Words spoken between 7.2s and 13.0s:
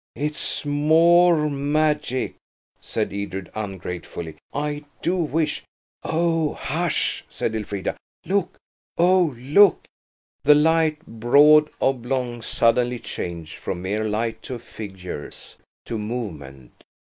said Elfrida; "look–oh, look!" The light–broad, oblong–suddenly